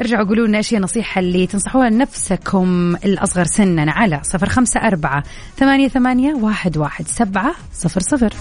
ارجعوا 0.00 0.26
قولوا 0.28 0.46
لنا 0.46 0.58
إيش 0.58 0.74
هي 0.74 0.78
النصيحة 0.78 1.18
اللي 1.18 1.46
تنصحوها 1.46 1.90
لنفسكم 1.90 2.96
الأصغر 3.04 3.44
سنا 3.44 3.92
على 3.92 4.20
صفر 4.22 4.48
خمسة 4.48 4.80
أربعة 4.80 5.22
ثمانية, 5.56 5.88
ثمانية 5.88 6.34
واحد, 6.34 6.76
واحد 6.76 7.06
سبعة 7.06 7.54
صفر 7.72 8.00
صفر. 8.00 8.32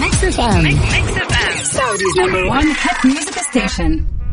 Mix 0.00 0.24
FM 0.24 0.78
Saudi's 1.74 2.16
number 2.16 2.46
one 2.46 2.68
hit 2.82 2.98
music 3.04 3.36
station. 3.50 4.23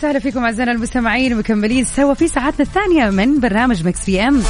وسهلا 0.00 0.18
فيكم 0.18 0.44
أعزائنا 0.44 0.72
المستمعين 0.72 1.36
مكملين 1.36 1.84
سوا 1.84 2.14
في 2.14 2.28
ساعتنا 2.28 2.66
الثانية 2.66 3.10
من 3.10 3.40
برنامج 3.40 3.86
Mix 3.86 4.06
PM. 4.06 4.42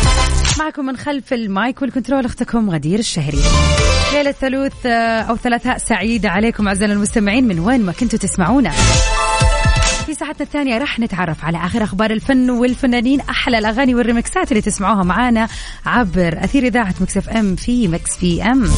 معكم 0.58 0.84
من 0.84 0.96
خلف 0.96 1.32
المايك 1.32 1.82
وال 1.82 1.91
control 1.91 2.24
أختكم 2.24 2.70
غدير 2.70 2.98
الشهري. 2.98 3.38
ليلة 4.14 4.32
ثلوث 4.32 4.86
آه، 4.86 5.20
أو 5.22 5.36
ثلاثاء 5.36 5.78
سعيدة 5.78 6.28
عليكم 6.28 6.68
أعزائنا 6.68 6.94
المستمعين 6.94 7.48
من 7.48 7.58
وين 7.58 7.80
ما 7.80 7.92
كنتوا 7.92 8.18
تسمعونا. 8.18 8.70
في 10.06 10.14
ساعتنا 10.14 10.46
الثانية 10.46 10.78
راح 10.78 11.00
نتعرف 11.00 11.44
على 11.44 11.58
آخر 11.58 11.82
أخبار 11.84 12.10
الفن 12.10 12.50
والفنانين 12.50 13.20
أحلى 13.20 13.58
الأغاني 13.58 13.94
والريمكسات 13.94 14.52
اللي 14.52 14.62
تسمعوها 14.62 15.02
معانا 15.02 15.48
عبر 15.86 16.44
أثير 16.44 16.66
إذاعة 16.66 16.94
Mix 17.00 17.28
FM 17.28 17.56
في 17.56 17.88
Mix 17.88 18.16
PM. 18.16 18.70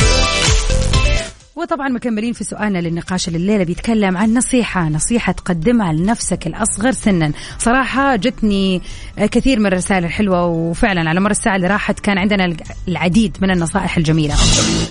وطبعا 1.56 1.88
مكملين 1.88 2.32
في 2.32 2.44
سؤالنا 2.44 2.78
للنقاش 2.78 3.28
الليلة 3.28 3.64
بيتكلم 3.64 4.16
عن 4.16 4.34
نصيحة 4.34 4.88
نصيحة 4.88 5.32
تقدمها 5.32 5.92
لنفسك 5.92 6.46
الأصغر 6.46 6.92
سنا. 6.92 7.32
صراحة 7.58 8.16
جتني 8.16 8.82
كثير 9.16 9.60
من 9.60 9.66
الرسائل 9.66 10.04
الحلوة 10.04 10.46
وفعلا 10.46 11.10
على 11.10 11.20
مر 11.20 11.30
الساعة 11.30 11.56
اللي 11.56 11.66
راحت 11.66 12.00
كان 12.00 12.18
عندنا 12.18 12.56
العديد 12.88 13.36
من 13.40 13.50
النصائح 13.50 13.96
الجميلة. 13.96 14.34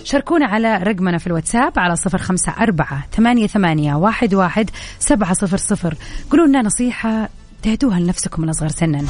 شاركونا 0.04 0.46
على 0.46 0.78
رقمنا 0.78 1.18
في 1.18 1.28
الواتساب 1.28 1.80
على 1.80 1.96
صفر 1.96 2.18
خمسة 2.18 2.52
أربعة 2.52 3.04
ثمانية, 3.16 3.48
ثمانية 3.48 3.96
واحد, 3.96 4.34
واحد 4.34 4.70
سبعة 5.00 5.34
صفر 5.34 5.58
صفر. 5.58 5.96
قولوا 6.32 6.48
لنا 6.48 6.62
نصيحة 6.62 7.30
تهدوها 7.64 8.00
لنفسكم 8.00 8.44
الأصغر 8.44 8.70
سنا. 8.70 9.06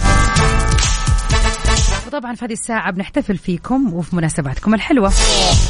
وطبعا 2.12 2.36
في 2.36 2.46
هذه 2.46 2.54
الساعة 2.54 2.92
بنحتفل 2.92 3.38
فيكم 3.38 3.94
وفي 3.94 4.16
مناسباتكم 4.16 4.74
الحلوة. 4.74 5.12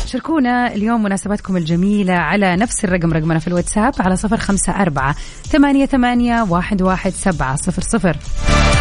شاركونا 0.05 0.73
اليوم 0.73 1.03
مناسباتكم 1.03 1.57
الجميلة 1.57 2.13
على 2.13 2.55
نفس 2.55 2.85
الرقم 2.85 3.13
رقمنا 3.13 3.39
في 3.39 3.47
الواتساب 3.47 3.93
على 3.99 4.15
صفر 4.15 4.37
خمسة 4.37 4.81
أربعة 4.81 5.15
ثمانية, 5.43 5.85
ثمانية 5.85 6.41
واحد, 6.49 6.81
واحد 6.81 7.11
سبعة 7.11 7.55
صفر 7.55 7.81
صفر. 7.81 8.17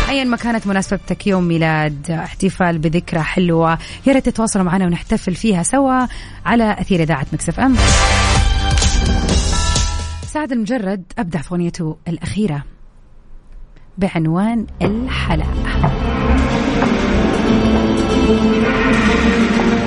أيا 0.09 0.25
ما 0.25 0.37
كانت 0.37 0.67
مناسبتك 0.67 1.27
يوم 1.27 1.45
ميلاد 1.45 2.11
احتفال 2.11 2.79
بذكرى 2.79 3.21
حلوة 3.21 3.79
يا 4.07 4.13
ريت 4.13 4.29
تتواصلوا 4.29 4.65
معنا 4.65 4.85
ونحتفل 4.85 5.35
فيها 5.35 5.63
سوا 5.63 6.07
على 6.47 6.73
أثير 6.81 7.03
إذاعة 7.03 7.27
مكسف 7.33 7.61
أم. 7.61 7.77
سعد 10.27 10.53
المجرد 10.53 11.13
أبدع 11.19 11.41
في 11.41 11.51
أغنيته 11.51 11.97
الأخيرة 12.09 12.65
بعنوان 13.99 14.67
الحلاء 14.83 15.49
Thank 18.31 19.75
you. 19.75 19.80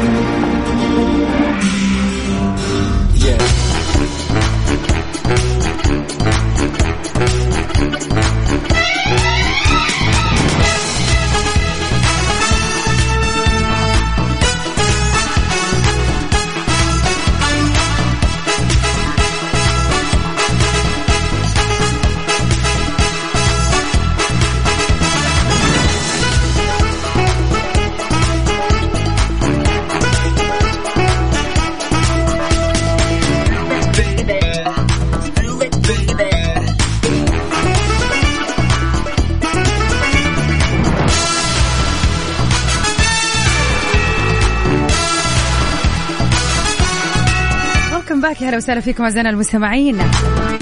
يا 48.44 48.50
هلا 48.50 48.58
وسهلا 48.58 48.82
فيكم 48.82 49.04
أعزائنا 49.04 49.30
المستمعين. 49.30 49.98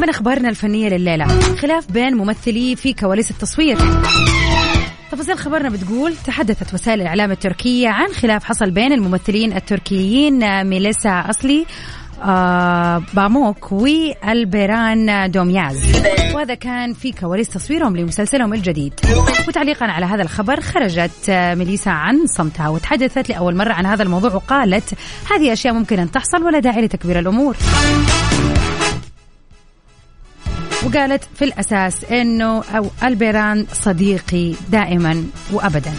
من 0.01 0.09
أخبارنا 0.09 0.49
الفنية 0.49 0.89
لليلة؟ 0.89 1.27
خلاف 1.55 1.91
بين 1.91 2.15
ممثلي 2.15 2.75
في 2.75 2.93
كواليس 2.93 3.31
التصوير. 3.31 3.77
تفاصيل 5.11 5.37
خبرنا 5.37 5.69
بتقول 5.69 6.15
تحدثت 6.15 6.73
وسائل 6.73 7.01
الإعلام 7.01 7.31
التركية 7.31 7.89
عن 7.89 8.07
خلاف 8.07 8.43
حصل 8.43 8.71
بين 8.71 8.91
الممثلين 8.91 9.53
التركيين 9.53 10.63
ميليسا 10.63 11.09
أصلي 11.09 11.65
باموك 13.13 13.71
والبيران 13.71 15.31
دومياز. 15.31 16.01
وهذا 16.33 16.53
كان 16.53 16.93
في 16.93 17.11
كواليس 17.11 17.49
تصويرهم 17.49 17.97
لمسلسلهم 17.97 18.53
الجديد. 18.53 18.93
وتعليقا 19.47 19.85
على 19.85 20.05
هذا 20.05 20.21
الخبر 20.23 20.61
خرجت 20.61 21.29
ميليسا 21.29 21.89
عن 21.89 22.27
صمتها 22.27 22.69
وتحدثت 22.69 23.29
لأول 23.29 23.55
مرة 23.55 23.73
عن 23.73 23.85
هذا 23.85 24.03
الموضوع 24.03 24.33
وقالت 24.33 24.93
هذه 25.31 25.53
أشياء 25.53 25.73
ممكن 25.73 25.99
أن 25.99 26.11
تحصل 26.11 26.43
ولا 26.43 26.59
داعي 26.59 26.81
لتكبير 26.81 27.19
الأمور. 27.19 27.57
وقالت 30.85 31.23
في 31.35 31.45
الأساس 31.45 32.03
أنه 32.03 32.63
أو 32.63 32.87
البيران 33.03 33.65
صديقي 33.73 34.53
دائما 34.69 35.23
وأبدا. 35.51 35.91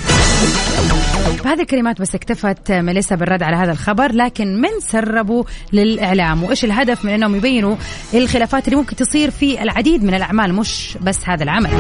بهذه 1.45 1.61
الكلمات 1.61 2.01
بس 2.01 2.15
اكتفت 2.15 2.73
ميليسا 2.73 3.15
بالرد 3.15 3.43
على 3.43 3.57
هذا 3.57 3.73
الخبر 3.73 4.13
لكن 4.13 4.61
من 4.61 4.81
سربوا 4.81 5.45
للإعلام؟ 5.73 6.45
وإيش 6.45 6.65
الهدف 6.65 7.05
من 7.05 7.13
أنهم 7.13 7.37
يبينوا 7.37 7.77
الخلافات 8.15 8.65
اللي 8.65 8.77
ممكن 8.77 8.97
تصير 8.97 9.31
في 9.31 9.63
العديد 9.63 10.05
من 10.05 10.15
الأعمال؟ 10.15 10.55
مش 10.55 10.99
بس 11.01 11.19
هذا 11.25 11.43
العمل. 11.43 11.71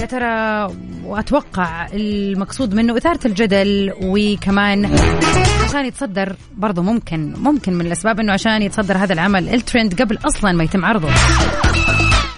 يا 0.00 0.06
ترى 0.06 0.68
وأتوقع 1.06 1.86
المقصود 1.92 2.74
منه 2.74 2.96
إثارة 2.96 3.20
الجدل 3.26 3.92
وكمان 4.02 4.90
عشان 5.64 5.86
يتصدر 5.86 6.36
برضه 6.56 6.82
ممكن 6.82 7.32
ممكن 7.36 7.72
من 7.72 7.86
الأسباب 7.86 8.20
إنه 8.20 8.32
عشان 8.32 8.62
يتصدر 8.62 8.96
هذا 8.96 9.12
العمل. 9.12 9.54
الترند 9.54 10.02
قبل 10.02 10.18
أصلا 10.26 10.52
ما 10.52 10.64
يتم 10.64 10.84
عرضه. 10.84 11.08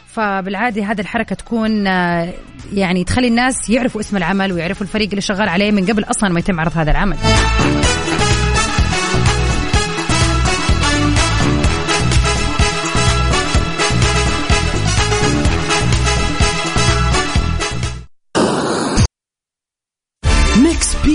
فبالعادة 0.06 0.84
هذه 0.84 1.00
الحركة 1.00 1.34
تكون 1.34 1.86
يعني 2.72 3.04
تخلي 3.04 3.28
الناس 3.28 3.70
يعرفوا 3.70 4.00
اسم 4.00 4.16
العمل 4.16 4.52
ويعرفوا 4.52 4.86
الفريق 4.86 5.08
اللي 5.08 5.20
شغال 5.20 5.48
عليه 5.48 5.70
من 5.70 5.86
قبل 5.86 6.04
أصلا 6.04 6.28
ما 6.28 6.40
يتم 6.40 6.60
عرض 6.60 6.72
هذا 6.78 6.90
العمل. 6.90 7.16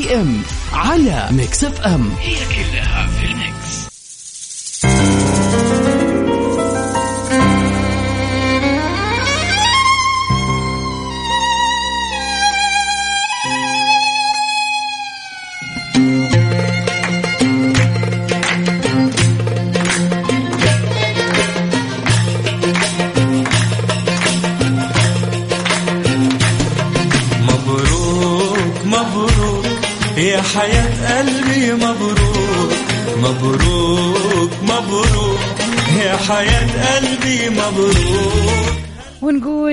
إم 0.07 0.41
على 0.73 1.27
ميكس 1.31 1.63
إف 1.63 1.81
إم. 1.81 2.11
هي 2.19 2.35
كلها 2.45 2.92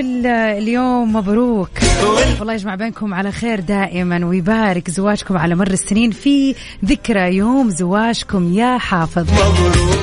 ونقول 0.01 0.25
اليوم 0.27 1.13
مبروك. 1.13 1.69
والله 2.39 2.53
يجمع 2.53 2.75
بينكم 2.75 3.13
على 3.13 3.31
خير 3.31 3.59
دائما 3.59 4.25
ويبارك 4.25 4.89
زواجكم 4.89 5.37
على 5.37 5.55
مر 5.55 5.67
السنين 5.67 6.11
في 6.11 6.55
ذكرى 6.85 7.35
يوم 7.35 7.69
زواجكم 7.69 8.53
يا 8.53 8.77
حافظ. 8.77 9.27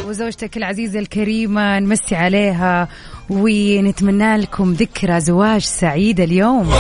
وزوجتك 0.09 0.57
العزيزة 0.57 0.99
الكريمة 0.99 1.79
نمسي 1.79 2.17
عليها 2.17 2.89
ونتمنى 3.31 4.37
لكم 4.37 4.73
ذكرى 4.73 5.21
زواج 5.21 5.61
سعيدة 5.61 6.25
اليوم. 6.25 6.71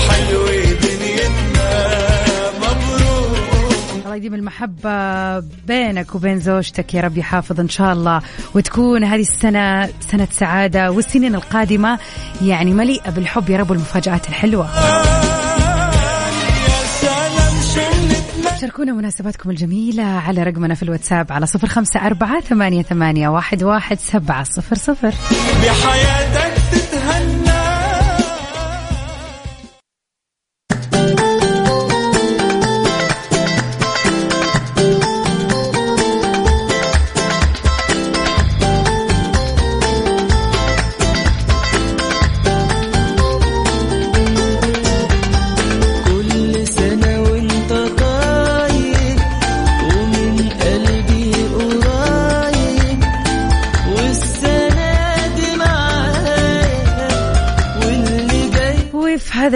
يديم 4.18 4.34
المحبة 4.34 5.38
بينك 5.66 6.14
وبين 6.14 6.40
زوجتك 6.40 6.94
يا 6.94 7.00
رب 7.00 7.18
يحافظ 7.18 7.60
إن 7.60 7.68
شاء 7.68 7.92
الله. 7.92 8.22
وتكون 8.54 9.04
هذه 9.04 9.20
السنة 9.20 9.88
سنة 10.00 10.28
سعادة 10.30 10.90
والسنين 10.90 11.34
القادمة 11.34 11.98
يعني 12.42 12.74
مليئة 12.74 13.10
بالحب 13.10 13.50
يا 13.50 13.58
رب 13.58 13.70
والمفاجآت 13.70 14.28
الحلوة. 14.28 14.68
شاركونا 18.60 18.92
مناسباتكم 18.92 19.50
الجميلة 19.50 20.02
على 20.02 20.42
رقمنا 20.42 20.74
في 20.74 20.82
الواتساب 20.82 21.32
على 21.32 21.46
صفر 21.46 21.66
خمسة 21.66 22.06
أربعة 22.06 22.40
ثمانية, 22.40 22.82
ثمانية 22.82 23.28
واحد, 23.28 23.62
واحد 23.62 23.98
سبعة 23.98 24.44
صفر 24.44 24.76
صفر. 24.76 25.14
بحياتك 25.64 26.77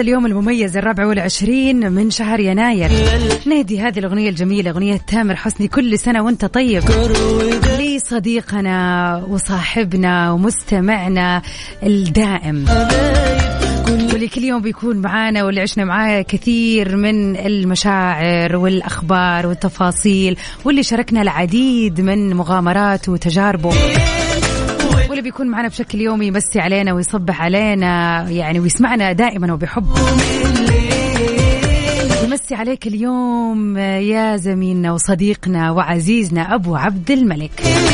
اليوم 0.03 0.25
المميز 0.25 0.77
الرابع 0.77 1.05
والعشرين 1.05 1.91
من 1.91 2.11
شهر 2.11 2.39
يناير. 2.39 2.89
نهدي 3.45 3.79
هذه 3.79 3.99
الأغنية 3.99 4.29
الجميلة 4.29 4.71
أغنية 4.71 4.97
تامر 5.07 5.35
حسني 5.35 5.67
كل 5.67 5.99
سنة 5.99 6.23
وأنت 6.23 6.45
طيب. 6.45 6.83
لصديقنا 7.79 9.17
وصاحبنا 9.27 10.31
ومستمعنا 10.31 11.41
الدائم. 11.83 12.65
واللي 13.87 14.27
كل 14.27 14.43
يوم 14.43 14.61
بيكون 14.61 14.97
معانا 14.97 15.43
واللي 15.43 15.61
عشنا 15.61 15.85
معاه 15.85 16.21
كثير 16.21 16.95
من 16.95 17.35
المشاعر 17.35 18.55
والأخبار 18.55 19.47
والتفاصيل 19.47 20.37
واللي 20.65 20.83
شاركنا 20.83 21.21
العديد 21.21 22.01
من 22.01 22.33
مغامراته 22.35 23.11
وتجاربه. 23.11 23.73
واللي 25.13 25.23
بيكون 25.23 25.47
معنا 25.47 25.67
بشكل 25.67 26.01
يومي 26.01 26.27
يمسي 26.27 26.59
علينا 26.59 26.93
ويصبح 26.93 27.41
علينا 27.41 28.21
يعني 28.29 28.59
ويسمعنا 28.59 29.11
دائما 29.11 29.53
وبحب. 29.53 29.85
يمسي 32.23 32.55
عليك 32.55 32.87
اليوم 32.87 33.77
يا 33.77 34.37
زميلنا 34.37 34.91
وصديقنا 34.91 35.71
وعزيزنا 35.71 36.55
أبو 36.55 36.75
عبد 36.75 37.11
الملك. 37.11 37.51
اللي 37.61 37.93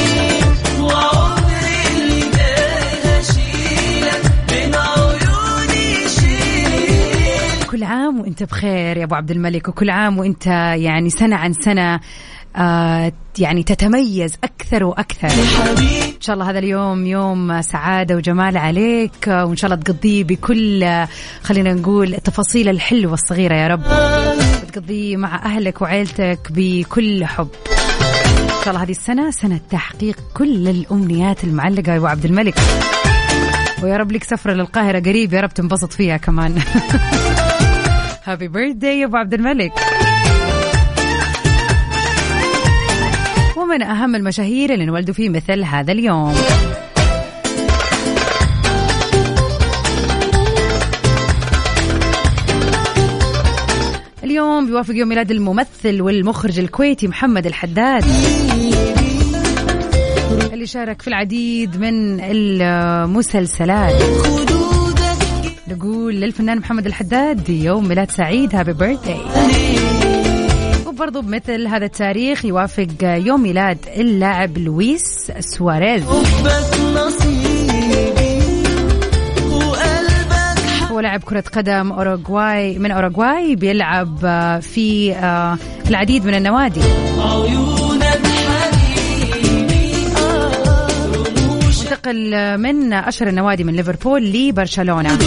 كل 7.71 7.83
عام 7.83 8.19
وإنت 8.19 8.43
بخير 8.43 8.97
يا 8.97 9.03
أبو 9.03 9.15
عبد 9.15 9.31
الملك 9.31 9.67
وكل 9.67 9.89
عام 9.89 10.17
وإنت 10.19 10.47
يعني 10.75 11.09
سنة 11.09 11.35
عن 11.35 11.53
سنة 11.53 11.99
يعني 13.39 13.63
تتميز 13.63 14.37
أكثر 14.43 14.83
وأكثر. 14.83 15.27
إن 16.19 16.21
شاء 16.21 16.33
الله 16.33 16.49
هذا 16.49 16.59
اليوم 16.59 17.05
يوم 17.05 17.61
سعادة 17.61 18.15
وجمال 18.15 18.57
عليك 18.57 19.29
آه، 19.29 19.45
وإن 19.45 19.55
شاء 19.55 19.71
الله 19.71 19.83
تقضيه 19.83 20.23
بكل 20.23 20.83
آه، 20.83 21.07
خلينا 21.43 21.73
نقول 21.73 22.13
التفاصيل 22.13 22.69
الحلوة 22.69 23.13
الصغيرة 23.13 23.55
يا 23.55 23.67
رب. 23.67 23.83
تقضيه 24.73 25.17
مع 25.17 25.45
أهلك 25.45 25.81
وعيلتك 25.81 26.39
بكل 26.49 27.25
حب. 27.25 27.47
إن 28.41 28.63
شاء 28.63 28.69
الله 28.69 28.83
هذه 28.83 28.91
السنة 28.91 29.31
سنة 29.31 29.59
تحقيق 29.69 30.19
كل 30.33 30.67
الأمنيات 30.67 31.43
المعلقة 31.43 31.91
يا 31.91 31.97
أبو 31.97 32.07
عبد 32.07 32.25
الملك. 32.25 32.55
ويا 33.83 33.97
رب 33.97 34.11
لك 34.11 34.23
سفرة 34.23 34.53
للقاهرة 34.53 34.99
قريب 34.99 35.33
يا 35.33 35.41
رب 35.41 35.53
تنبسط 35.53 35.93
فيها 35.93 36.17
كمان. 36.17 36.55
هابي 38.25 38.47
بيرثداي 38.47 38.99
يا 38.99 39.05
أبو 39.05 39.17
عبد 39.17 39.33
الملك. 39.33 39.98
ومن 43.69 43.81
أهم 43.81 44.15
المشاهير 44.15 44.73
اللي 44.73 44.83
انولدوا 44.83 45.13
في 45.13 45.29
مثل 45.29 45.63
هذا 45.63 45.91
اليوم. 45.91 46.33
اليوم 54.23 54.65
بيوافق 54.65 54.95
يوم 54.95 55.09
ميلاد 55.09 55.31
الممثل 55.31 56.01
والمخرج 56.01 56.59
الكويتي 56.59 57.07
محمد 57.07 57.45
الحداد. 57.45 58.05
اللي 60.53 60.65
شارك 60.65 61.01
في 61.01 61.07
العديد 61.07 61.77
من 61.77 62.19
المسلسلات. 62.19 64.03
نقول 65.67 66.15
للفنان 66.15 66.57
محمد 66.57 66.85
الحداد 66.85 67.49
يوم 67.49 67.87
ميلاد 67.87 68.11
سعيد. 68.11 68.55
هابي 68.55 68.73
بيرثداي 68.73 69.17
وبرضه 70.99 71.21
بمثل 71.21 71.67
هذا 71.67 71.85
التاريخ 71.85 72.45
يوافق 72.45 72.87
يوم 73.01 73.41
ميلاد 73.41 73.77
اللاعب 73.97 74.57
لويس 74.57 75.31
سواريز. 75.39 76.03
هو 80.91 80.99
لاعب 80.99 81.23
كرة 81.23 81.43
قدم 81.53 81.91
أوروغواي 81.91 82.79
من 82.79 82.91
أوروغواي 82.91 83.55
بيلعب 83.55 84.19
آه، 84.25 84.59
في 84.59 85.13
آه، 85.13 85.57
العديد 85.89 86.25
من 86.25 86.33
النوادي. 86.33 86.81
انتقل 91.81 92.57
من 92.57 92.93
أشهر 92.93 93.27
النوادي 93.27 93.63
من 93.63 93.75
ليفربول 93.75 94.31
لبرشلونة. 94.31 95.17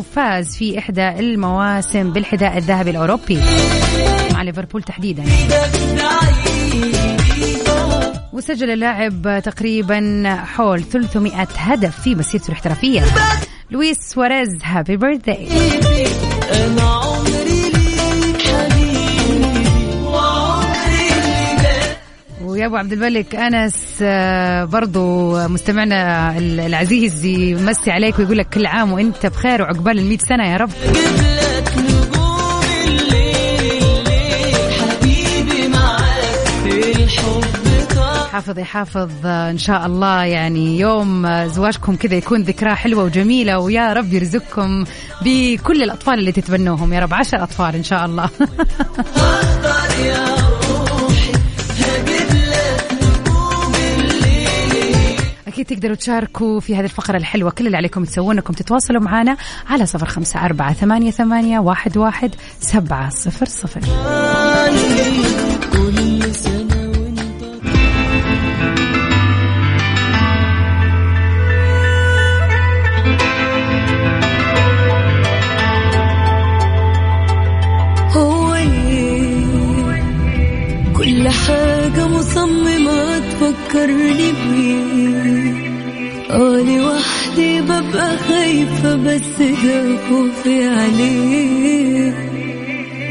فاز 0.00 0.56
في 0.56 0.78
إحدى 0.78 1.08
المواسم 1.08 2.12
بالحذاء 2.12 2.58
الذهبي 2.58 2.90
الأوروبي. 2.90 3.40
مع 4.32 4.42
ليفربول 4.42 4.82
تحديدا. 4.82 5.24
وسجل 8.32 8.70
اللاعب 8.70 9.42
تقريبا 9.44 10.22
حول 10.44 10.82
300 10.82 11.48
هدف 11.56 12.00
في 12.00 12.14
مسيرته 12.14 12.46
الاحترافية. 12.48 13.02
لويس 13.70 13.98
سواريز 13.98 14.58
happy 14.64 14.96
birthday 14.96 15.48
ويا 22.62 22.68
أبو 22.68 22.76
عبد 22.76 22.92
الملك. 22.92 23.34
أنس 23.34 23.74
آه، 24.02 24.64
برضو 24.64 25.32
مستمعنا 25.48 26.38
العزيز 26.38 27.24
يمسي 27.24 27.90
عليك 27.90 28.18
ويقول 28.18 28.38
لك 28.38 28.48
كل 28.48 28.66
عام 28.66 28.92
وإنت 28.92 29.26
بخير 29.26 29.62
وعقبال 29.62 29.98
ال 29.98 30.20
سنة 30.20 30.52
يا 30.52 30.56
رب. 30.56 30.70
حافظ 38.32 38.58
يحافظ 38.58 39.26
إن 39.26 39.58
شاء 39.58 39.86
الله 39.86 40.24
يعني 40.24 40.78
يوم 40.78 41.46
زواجكم 41.46 41.96
كذا 41.96 42.14
يكون 42.14 42.42
ذكراه 42.42 42.74
حلوة 42.74 43.04
وجميلة 43.04 43.58
ويا 43.58 43.92
رب 43.92 44.12
يرزقكم 44.12 44.84
بكل 45.22 45.82
الأطفال 45.82 46.18
اللي 46.18 46.32
تتبنوهم. 46.32 46.92
يا 46.92 47.00
رب 47.00 47.14
عشر 47.14 47.42
أطفال 47.42 47.74
إن 47.74 47.84
شاء 47.84 48.04
الله. 48.06 48.30
أكيد 55.62 55.78
تقدروا 55.78 55.96
تشاركوا 55.96 56.60
في 56.60 56.76
هذه 56.76 56.84
الفقرة 56.84 57.16
الحلوة. 57.16 57.50
كل 57.50 57.66
اللي 57.66 57.76
عليكم 57.76 58.04
تسوونه 58.04 58.38
أنكم 58.38 58.52
تتواصلوا 58.52 59.02
معنا 59.02 59.36
على 59.68 59.86
صفر 59.86 60.06
خمسة 60.06 60.44
أربعة 60.44 60.72
ثمانية, 60.72 61.10
ثمانية 61.10 61.58
واحد, 61.58 61.96
واحد 61.96 62.34
سبعة 62.60 63.10
صفر 63.10 63.46
صفر. 63.46 63.80
خايفة 88.62 88.96
بس 88.96 89.38
ده 89.64 89.96
خوفي 90.08 90.64
عليه. 90.64 92.12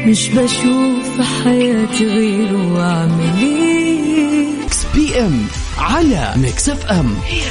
مش 0.06 0.28
بشوف 0.28 1.20
حياتي 1.44 2.06
غيره 2.06 2.72
واعمل 2.72 3.38
إيه 3.42 4.46
PM 4.94 5.46
على 5.78 6.32
Mix 6.36 6.68
FM 6.68 7.14
هي 7.26 7.42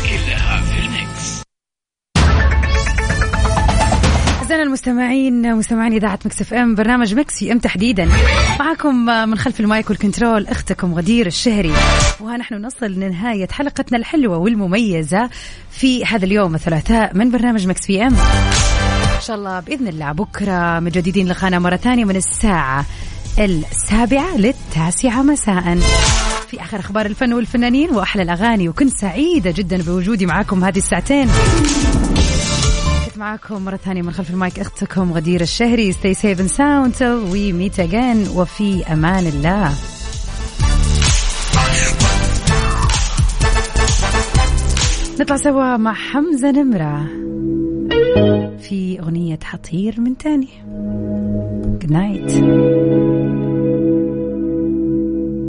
المستمعين 4.72 5.56
مستمعين 5.56 5.94
إذاعة 5.94 6.20
Mix 6.26 6.42
FM 6.42 6.76
برنامج 6.76 7.16
Mix 7.16 7.40
PM 7.40 7.60
تحديدا. 7.60 8.10
معكم 8.60 9.06
من 9.06 9.38
خلف 9.38 9.60
المايك 9.60 9.90
والكنترول 9.90 10.48
أختكم 10.48 10.94
غدير 10.94 11.26
الشهري. 11.28 11.74
وها 12.20 12.38
نحن 12.38 12.56
نصل 12.56 12.92
لنهاية 12.92 13.48
حلقتنا 13.52 13.98
الحلوة 13.98 14.38
والمميزة 14.38 15.30
في 15.72 16.06
هذا 16.06 16.26
اليوم 16.26 16.56
الثلاثاء 16.56 17.18
من 17.18 17.32
برنامج 17.32 17.68
مكس 17.68 17.86
في 17.86 18.02
إم. 18.02 18.16
إن 19.16 19.22
شاء 19.22 19.36
الله 19.38 19.60
بإذن 19.60 19.88
الله 19.88 20.12
بكرة 20.12 20.80
مجددين 20.80 21.28
لقانا 21.28 21.60
مرة 21.60 21.76
ثانية 21.76 22.06
من 22.06 22.16
الساعة 22.16 22.86
السابعة 23.40 24.38
للتاسعة 24.38 25.22
مساء. 25.22 25.78
في 26.48 26.62
آخر 26.62 26.80
أخبار 26.80 27.06
الفن 27.06 27.34
والفنانين 27.34 27.90
وأحلى 27.90 28.24
الأغاني 28.24 28.70
وكنت 28.70 28.98
سعيدة 28.98 29.52
جدا 29.52 29.78
بوجودي 29.78 30.26
معكم 30.26 30.64
هذه 30.64 30.78
الساعتين. 30.78 31.28
معاكم 33.22 33.66
مرة 33.66 33.76
ثانية 33.76 34.02
من 34.02 34.12
خلف 34.12 34.30
المايك 34.30 34.60
أختكم 34.60 35.14
غدير 35.14 35.42
الشهري. 35.42 35.94
And 35.94 36.52
sound 36.52 36.96
till 36.96 37.32
we 37.32 37.54
meet 37.54 37.78
again. 37.80 38.38
وفي 38.38 38.84
أمان 38.94 39.28
الله. 39.28 39.74
نطلع 45.20 45.38
سوا 45.38 45.78
مع 45.78 45.94
حمزة 45.94 46.52
نمرة 46.52 47.08
في 48.60 49.00
أغنية 49.00 49.40
حطير 49.44 50.02
من 50.02 50.18
تاني. 50.18 50.50
Good 51.80 51.92
night. 51.92 53.51